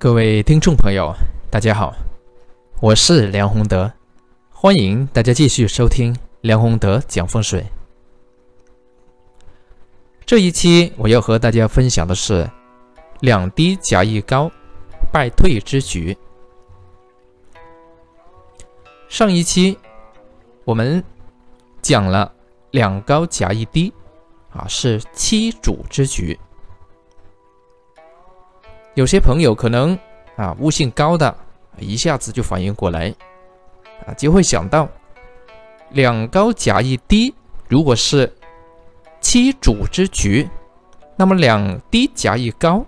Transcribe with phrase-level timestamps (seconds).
[0.00, 1.12] 各位听众朋友，
[1.50, 1.92] 大家好，
[2.80, 3.92] 我是梁宏德，
[4.48, 7.66] 欢迎大家继续收听梁宏德讲风水。
[10.24, 12.48] 这一期我要和大家分享的是
[13.18, 14.48] 两低夹一高，
[15.12, 16.16] 败退之局。
[19.08, 19.76] 上一期
[20.64, 21.02] 我们
[21.82, 22.32] 讲了
[22.70, 23.92] 两高夹一低，
[24.50, 26.38] 啊，是七主之局。
[28.98, 29.96] 有些朋友可能
[30.34, 31.32] 啊悟性高的，
[31.78, 33.14] 一下子就反应过来，
[34.04, 34.88] 啊就会想到
[35.90, 37.32] 两高夹一低，
[37.68, 38.34] 如果是
[39.20, 40.50] 七主之局，
[41.14, 42.84] 那么两低夹一高，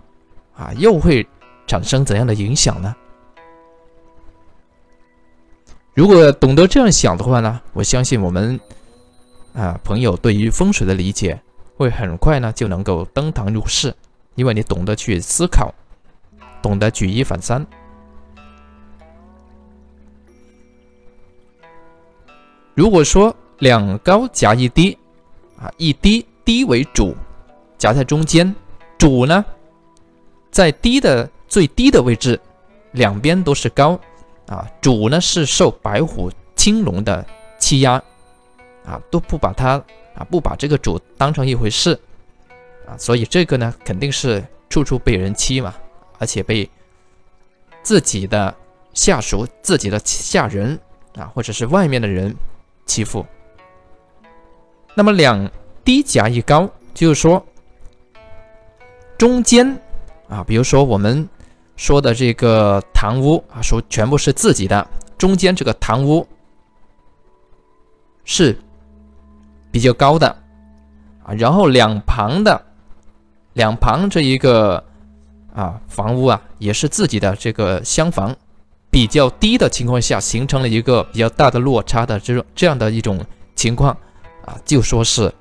[0.57, 1.25] 啊又会
[1.69, 2.93] 产生怎样的影响呢？
[5.95, 8.59] 如果懂得这样想的话呢，我相信我们
[9.55, 11.41] 啊朋友对于风水的理解
[11.77, 13.95] 会很快呢就能够登堂入室，
[14.35, 15.73] 因为你懂得去思考。
[16.63, 17.67] 懂得举一反三。
[22.75, 24.97] 如果说两高夹一低，
[25.59, 27.15] 啊，一低低为主，
[27.77, 28.55] 夹在中间，
[28.97, 29.45] 主呢
[30.51, 32.41] 在低的最低的位置，
[32.93, 34.01] 两边都是高，
[34.47, 37.27] 啊，主呢是受白虎青龙的
[37.59, 38.03] 欺压，
[38.87, 39.73] 啊，都不把它
[40.15, 41.99] 啊不把这个主当成一回事，
[42.87, 45.75] 啊，所以这个呢肯定是处处被人欺嘛。
[46.21, 46.69] 而且被
[47.83, 48.55] 自己的
[48.93, 50.79] 下属、自己的下人
[51.17, 52.37] 啊，或者是外面的人
[52.85, 53.25] 欺负。
[54.95, 55.51] 那么两
[55.83, 57.43] 低夹一高，就是说
[59.17, 59.67] 中间
[60.29, 61.27] 啊，比如说我们
[61.75, 64.87] 说的这个堂屋啊，说全部是自己的，
[65.17, 66.29] 中间这个堂屋
[68.25, 68.55] 是
[69.71, 70.29] 比较高的
[71.25, 72.63] 啊，然后两旁的
[73.55, 74.85] 两旁这一个。
[75.55, 78.35] 啊，房屋啊，也是自己的这个厢房，
[78.89, 83.25] 比较低的情况下，形成了一个比较大的落差的这种这样的一种
[83.57, 83.91] 情况
[84.45, 85.33] 啊，就说是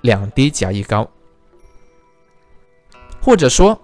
[0.00, 1.08] 两低夹一高，
[3.22, 3.78] 或者说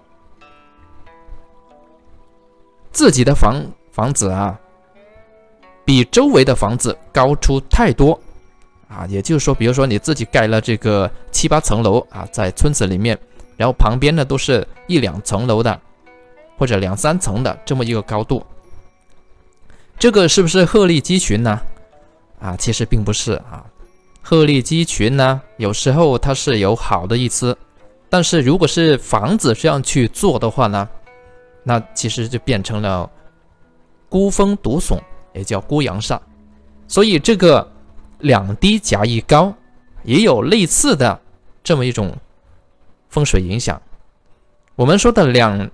[2.91, 4.59] 自己的房房子啊，
[5.85, 8.19] 比周围的房子高出太多
[8.89, 13.17] 啊，也就是说，比如说你自己盖了这个七八层楼啊，在村子里面。
[13.57, 15.79] 然后旁边呢都是一两层楼的，
[16.57, 18.45] 或者两三层的这么一个高度，
[19.97, 21.61] 这个是不是鹤立鸡群呢？
[22.39, 23.65] 啊，其实并不是啊，
[24.21, 27.57] 鹤立鸡群呢，有时候它是有好的意思，
[28.09, 30.87] 但是如果是房子这样去做的话呢，
[31.63, 33.09] 那其实就变成了
[34.09, 34.99] 孤峰独耸，
[35.33, 36.19] 也叫孤阳煞，
[36.87, 37.71] 所以这个
[38.19, 39.53] 两低夹一高
[40.03, 41.19] 也有类似的
[41.63, 42.15] 这么一种。
[43.15, 43.81] 风水影响，
[44.75, 45.71] 我们说的两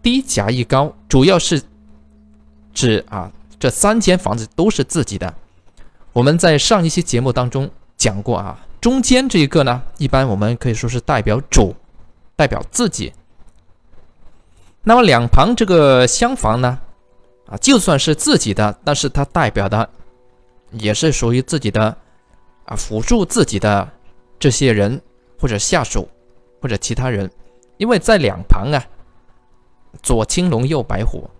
[0.00, 1.60] 低夹一高，主要是
[2.72, 5.34] 指啊，这三间房子都是自己的。
[6.12, 11.74] 我们在上一期节目当中讲过啊，中间这一个呢，一般我们可以说是代表主，
[12.36, 13.12] 代表自己。
[14.84, 16.78] 那么两旁这个厢房呢，
[17.48, 19.90] 啊，就算是自己的，但是它代表的
[20.70, 21.96] 也是属于自己的
[22.66, 23.90] 啊，辅助自己的
[24.38, 25.02] 这些人
[25.40, 26.08] 或者下属。
[26.66, 27.30] 或者其他人，
[27.76, 28.84] 因为在两旁啊，
[30.02, 31.30] 左青龙右白虎，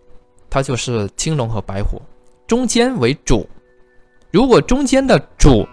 [0.48, 2.00] 它就是青龙和白虎，
[2.46, 3.44] 中间为主。
[4.30, 5.66] 如果中间的主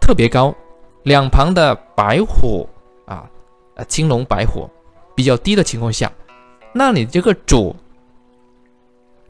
[0.00, 0.54] 特别高，
[1.02, 2.68] 两旁的白虎
[3.04, 3.28] 啊，
[3.74, 4.70] 呃青龙白虎
[5.16, 6.12] 比较低的情况下，
[6.72, 7.74] 那你这个主，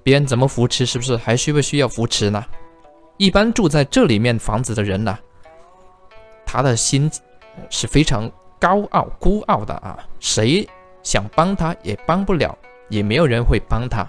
[0.02, 0.84] 别人怎么扶持？
[0.84, 2.44] 是不是还需不需要扶持呢？
[3.16, 5.18] 一般住在这里面房子的人呢，
[6.44, 7.10] 他的心
[7.70, 8.30] 是非常。
[8.58, 10.68] 高傲孤傲的啊，谁
[11.02, 12.56] 想帮他也帮不了，
[12.88, 14.08] 也没有人会帮他，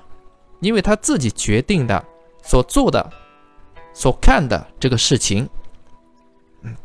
[0.60, 2.04] 因为他自己决定的、
[2.42, 3.10] 所做的、
[3.94, 5.48] 所看的这个事情，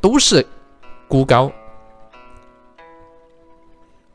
[0.00, 0.46] 都是
[1.08, 1.50] 孤高，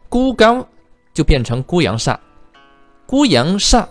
[0.08, 0.66] 孤高
[1.14, 2.18] 就变成孤阳煞，
[3.06, 3.88] 孤阳煞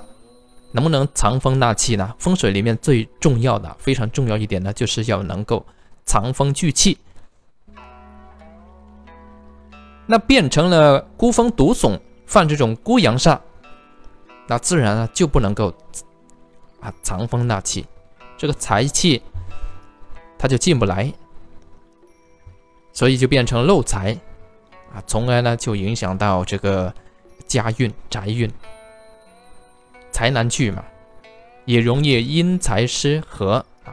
[0.73, 2.15] 能不能藏风纳气呢？
[2.19, 5.65] 风水里面最重要的、非常重要一点呢，就是要能够
[6.05, 6.97] 藏风聚气。
[10.11, 13.39] 那变成了孤峰独耸，犯这种孤阳煞，
[14.47, 15.71] 那自然啊就不能够
[16.81, 17.85] 啊藏风纳气，
[18.39, 19.23] 这个财气
[20.39, 21.13] 它就进不来，
[22.91, 24.17] 所以就变成漏财
[24.95, 26.95] 啊，从而呢就影响到这个
[27.47, 28.51] 家运宅运，
[30.11, 30.83] 财难聚嘛，
[31.67, 33.93] 也容易因财失和啊，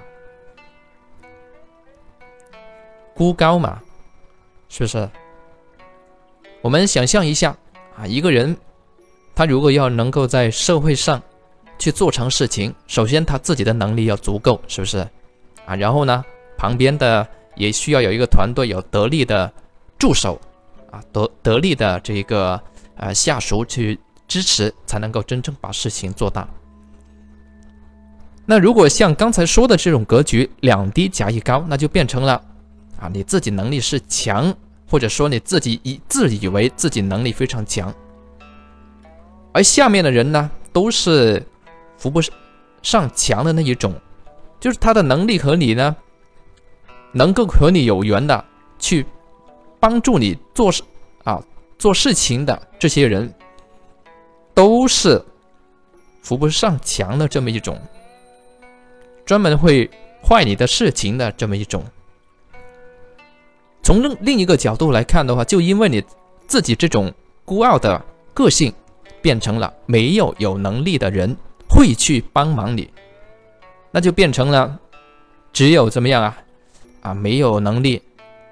[3.13, 3.81] 孤高嘛，
[4.69, 5.09] 是不是？
[6.65, 7.56] 我们想象一下
[7.95, 8.57] 啊，一个人
[9.35, 11.21] 他如果要能够在社会上
[11.77, 15.07] 去做成事情，首先他自己的能力要足够，是不是？
[15.67, 16.25] 啊，然后呢，
[16.57, 19.53] 旁边的也需要有一个团队，有得力的
[20.00, 20.41] 助手，
[20.89, 22.59] 啊，得得力的这个
[22.95, 26.47] 呃下属去支持，才能够真正把事情做大。
[28.47, 32.41] 那如果像刚才说的这种格局，两低夹一高，那就变成了
[33.00, 34.51] 啊，你自己能力是强，
[34.95, 37.94] 或者说你自己以自以为自己能力非常强，
[39.51, 41.45] 而下面的人呢，都是
[41.97, 42.21] 扶不
[42.81, 43.94] 上墙的那一种。
[44.57, 45.94] 就是他的能力和你呢，
[47.12, 48.45] 能够和你有缘的
[48.80, 49.06] 去
[49.81, 50.81] 帮助你做事
[51.25, 51.44] 啊
[51.77, 53.33] 做事情的这些人，
[54.53, 55.21] 都是
[56.21, 57.77] 扶不上墙的这么一种，
[59.25, 59.91] 专门会
[60.24, 61.83] 坏你的事情的这么一种。
[63.86, 66.04] 从另另一个角度来看的话，就因为你
[66.48, 67.14] 自己这种
[67.46, 68.04] 孤傲的
[68.34, 68.74] 个性，
[69.22, 71.38] 变成了没有有能力的人
[71.70, 72.90] 会去帮忙你。
[73.92, 74.80] 那就变成了，
[75.54, 76.38] 只有怎么样啊，
[77.02, 78.02] 啊，没有能力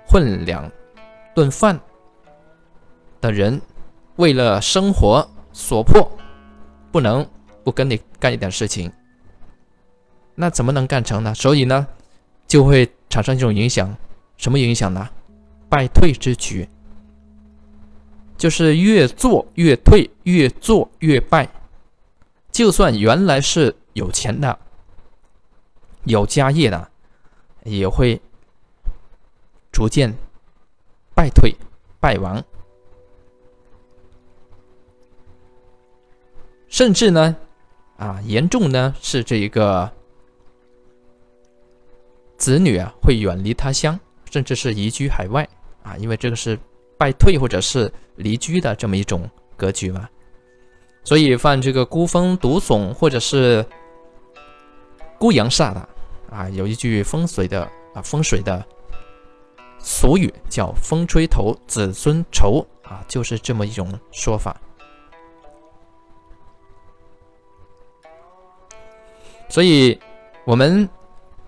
[0.05, 0.71] 混两
[1.33, 1.79] 顿饭
[3.19, 3.59] 的人，
[4.17, 6.07] 为了生活所迫，
[6.91, 7.27] 不能
[7.63, 8.91] 不跟你干一点事情，
[10.35, 11.33] 那怎么能干成呢？
[11.33, 11.87] 所以呢，
[12.45, 13.97] 就会产生一种影响，
[14.37, 15.09] 什么影响呢？
[15.73, 16.69] 败退之局，
[18.37, 21.49] 就是越做越退，越做越败。
[22.51, 24.59] 就算原来是有钱的。
[26.03, 26.91] 有家业的
[27.63, 28.21] 也会
[29.71, 30.13] 逐渐
[31.15, 31.55] 败退、
[31.99, 32.43] 败亡，
[36.67, 37.35] 甚至呢，
[37.97, 39.91] 啊，严重呢是这一个
[42.37, 43.99] 子女啊会远离他乡，
[44.29, 45.49] 甚至是移居海外
[45.83, 46.57] 啊，因为这个是
[46.97, 50.09] 败退或者是离居的这么一种格局嘛，
[51.03, 53.63] 所以犯这个孤峰独耸或者是
[55.19, 55.89] 孤阳煞的。
[56.29, 57.61] 啊，有一句风水的
[57.93, 58.65] 啊风水的
[59.77, 64.59] 俗语叫“风吹头，子孙愁”啊，就是这么一种说法。
[69.47, 69.99] 所以，
[70.43, 70.89] 我们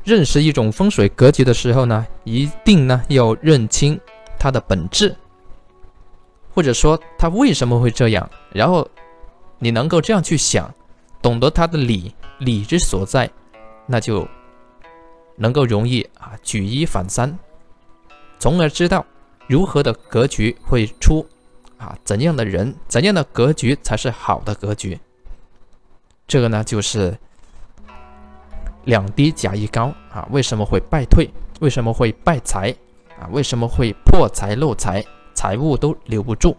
[0.04, 4.00] 认识一种风水格局的时候呢，一定呢要认清
[4.40, 5.16] 它的本质，
[6.54, 8.88] 或者说它为什么会这样，然后
[9.60, 10.74] 你能够这样去想，
[11.22, 13.30] 懂得它的理理之所在，
[13.86, 14.28] 那就。
[15.38, 17.38] 能够容易啊举一反三，
[18.40, 19.06] 从而知道
[19.50, 21.28] 如何的格局会出
[21.78, 24.98] 啊怎样的人，怎样的格局才是好的格局。
[26.26, 27.20] 这个呢就是
[28.86, 31.30] 两低夹一高啊，为什么会败退？
[31.60, 32.74] 为什么会败财？
[33.20, 35.04] 啊，为什么会破财漏财？
[35.34, 36.56] 财物都留不住。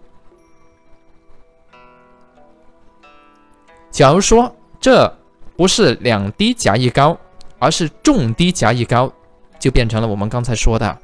[3.90, 5.12] 假如说这
[5.56, 7.16] 不是两低夹一高。
[7.58, 9.10] 而是重低夹一高，
[9.58, 10.98] 就变成了我们刚才说的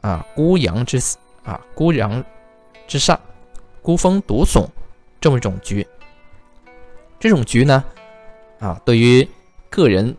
[0.00, 0.98] 啊孤阳之
[1.44, 2.24] 啊孤阳
[2.88, 3.18] 之上，
[3.80, 4.66] 孤峰独耸
[5.20, 5.86] 这么一种局。
[7.20, 7.84] 这种局呢，
[8.58, 9.26] 啊对于
[9.70, 10.16] 个人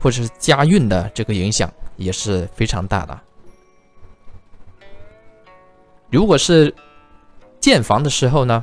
[0.00, 3.20] 或者是家运的这个影响也是非常大的。
[6.10, 6.74] 如果是
[7.60, 8.62] 建房的时候呢，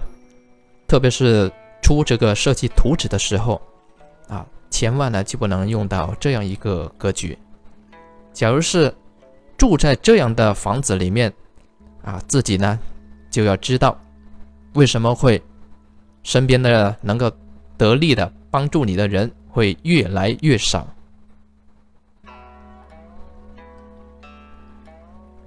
[0.88, 1.52] 特别是
[1.82, 3.62] 出这个设计图纸的时候
[4.28, 4.46] 啊。
[4.70, 7.38] 千万呢就不能用到这样一个格局。
[8.34, 8.92] 假如是
[9.56, 11.32] 住在这样的房子里面，
[12.02, 12.80] 啊，自己呢
[13.30, 13.96] 就要知道
[14.74, 15.40] 为什么会
[16.24, 17.32] 身边的能够
[17.78, 20.88] 得力的帮助你的人会越来越少。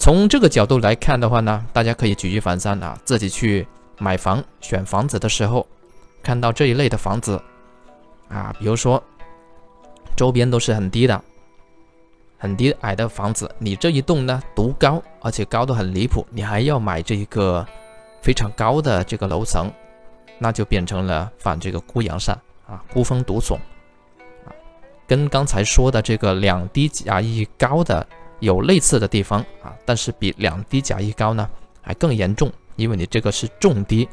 [0.06, 3.66] 从这个角度来看的话呢，大家可以举一反三啊，自己去
[3.98, 5.66] 买房选房子的时候，
[6.22, 7.42] 看到这一类的房子
[8.28, 9.02] 啊，比如说。
[10.14, 11.20] 周边都是很低的、
[12.38, 17.66] 很低矮的房子，你这一栋呢独高，而且高的很离谱，你还要买这一个
[18.22, 19.68] 非常高的这个楼层，
[20.38, 22.30] 那就变成了反这个孤阳煞
[22.64, 23.58] 啊，孤峰独耸，
[25.04, 28.06] 跟刚才说的这个两低夹一高的
[28.40, 31.48] 有类似的地方啊，但是比两低夹一高呢
[31.80, 34.08] 还更严重，因为你这个是重低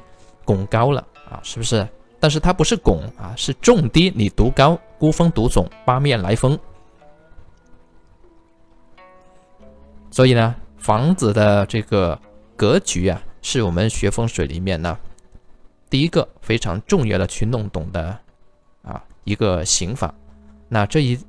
[0.46, 1.88] 拱高了啊，是不是？
[2.20, 6.58] 但是它不是拱啊，是重低你独高，孤峰独耸，八面来风。
[10.10, 12.18] 所以呢，房子的这个
[12.56, 14.98] 格局啊，是我们学风水里面呢
[15.90, 18.18] 第一个非常重要的去弄懂的
[18.84, 20.14] 啊一个刑法。
[20.70, 21.20] 那这一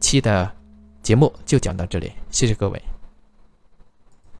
[0.00, 0.50] 期的
[1.02, 2.80] 节目就讲到这里，谢谢各位。